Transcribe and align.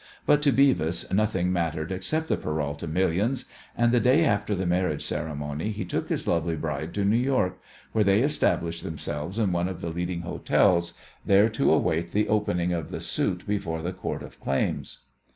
But 0.25 0.41
to 0.41 0.51
Beavis 0.51 1.05
nothing 1.13 1.53
mattered 1.53 1.91
except 1.91 2.27
the 2.27 2.35
Peralta 2.35 2.87
millions, 2.87 3.45
and 3.77 3.91
the 3.91 3.99
day 3.99 4.25
after 4.25 4.55
the 4.55 4.65
marriage 4.65 5.05
ceremony 5.05 5.69
he 5.69 5.85
took 5.85 6.09
his 6.09 6.25
lovely 6.27 6.55
bride 6.55 6.95
to 6.95 7.05
New 7.05 7.17
York, 7.19 7.59
where 7.91 8.03
they 8.03 8.21
established 8.21 8.83
themselves 8.83 9.37
in 9.37 9.51
one 9.51 9.67
of 9.67 9.79
the 9.79 9.89
leading 9.89 10.21
hotels, 10.21 10.95
there 11.23 11.49
to 11.49 11.71
await 11.71 12.13
the 12.13 12.27
opening 12.29 12.73
of 12.73 12.89
the 12.89 12.99
suit 12.99 13.45
before 13.45 13.83
the 13.83 13.93
Court 13.93 14.23
of 14.23 14.39
Claims. 14.39 15.01